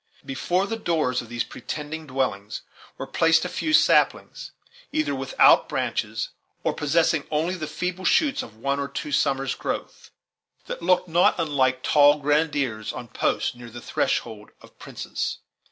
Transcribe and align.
Before 0.25 0.65
the 0.65 0.77
doors 0.79 1.21
of 1.21 1.29
these 1.29 1.43
pretending 1.43 2.07
dwellings 2.07 2.63
were 2.97 3.05
placed 3.05 3.45
a 3.45 3.49
few 3.49 3.71
saplings, 3.71 4.49
either 4.91 5.13
without 5.13 5.69
branches 5.69 6.29
or 6.63 6.73
possessing 6.73 7.27
only 7.29 7.53
the 7.55 7.67
feeble 7.67 8.03
shoots 8.03 8.41
of 8.41 8.57
one 8.57 8.79
or 8.79 8.87
two 8.87 9.11
summers' 9.11 9.53
growth, 9.53 10.09
that 10.65 10.81
looked 10.81 11.07
not 11.07 11.35
unlike 11.39 11.83
tall 11.83 12.17
grenadiers 12.17 12.91
on 12.91 13.09
post 13.09 13.53
near 13.55 13.69
the 13.69 13.79
threshold 13.79 14.49
of 14.59 14.79
princes. 14.79 15.37